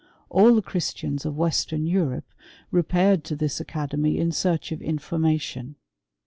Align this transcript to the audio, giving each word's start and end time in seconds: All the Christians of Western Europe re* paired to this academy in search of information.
All 0.31 0.55
the 0.55 0.63
Christians 0.63 1.27
of 1.27 1.37
Western 1.37 1.85
Europe 1.85 2.33
re* 2.71 2.81
paired 2.81 3.23
to 3.25 3.35
this 3.35 3.59
academy 3.59 4.17
in 4.17 4.31
search 4.31 4.71
of 4.71 4.81
information. 4.81 5.75